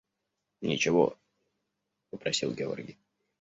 –Ничего,– 0.61 1.15
попросил 2.09 2.55
Георгий. 2.55 2.97